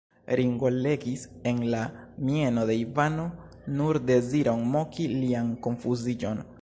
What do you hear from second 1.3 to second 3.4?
en la mieno de Ivano